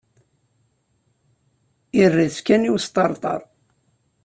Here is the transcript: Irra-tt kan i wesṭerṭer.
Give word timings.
Irra-tt 2.01 2.39
kan 2.45 2.67
i 2.67 2.71
wesṭerṭer. 2.75 3.41